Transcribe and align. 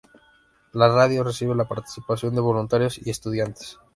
La 0.73 0.87
radio 0.87 1.23
recibe 1.23 1.53
la 1.53 1.67
participación 1.67 2.33
de 2.33 2.41
voluntarios 2.41 2.97
y 2.97 3.11
estudiantes. 3.11 3.77